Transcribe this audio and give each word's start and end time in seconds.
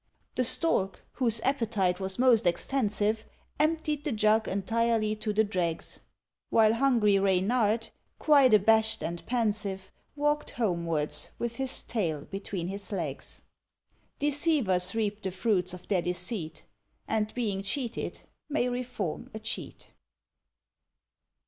The 0.33 0.43
Stork, 0.43 1.01
whose 1.17 1.39
appetite 1.41 1.99
was 1.99 2.17
most 2.17 2.47
extensive, 2.47 3.23
Emptied 3.59 4.03
the 4.03 4.11
jug 4.11 4.47
entirely 4.47 5.15
to 5.17 5.31
the 5.31 5.43
dregs; 5.43 5.99
While 6.49 6.73
hungry 6.73 7.19
Reynard, 7.19 7.89
quite 8.17 8.51
abashed 8.55 9.03
and 9.03 9.23
pensive, 9.27 9.91
Walked 10.15 10.53
homewards 10.57 11.29
with 11.37 11.57
his 11.57 11.83
tail 11.83 12.21
between 12.21 12.67
his 12.67 12.91
legs. 12.91 13.43
Deceivers 14.17 14.95
reap 14.95 15.21
the 15.21 15.29
fruits 15.29 15.71
of 15.71 15.87
their 15.87 16.01
deceit, 16.01 16.63
And 17.07 17.31
being 17.35 17.61
cheated 17.61 18.21
may 18.49 18.69
reform 18.69 19.29
a 19.35 19.39
cheat. 19.39 19.91